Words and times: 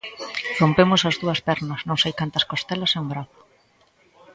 Rompemos 0.59 1.01
as 1.09 1.15
dúas 1.21 1.39
pernas, 1.47 1.81
non 1.87 1.97
sei 2.03 2.13
cantas 2.19 2.47
costelas 2.51 2.91
e 2.93 2.97
un 3.03 3.07
brazo. 3.13 3.39